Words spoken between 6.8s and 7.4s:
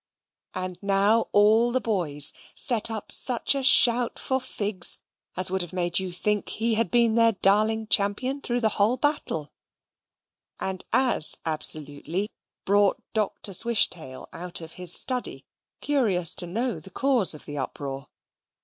been their